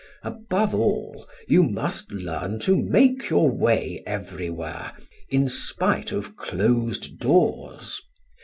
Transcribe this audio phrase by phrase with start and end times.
[0.23, 4.93] Above all, you must learn to make your way everywhere
[5.29, 8.01] in spite of closed doors.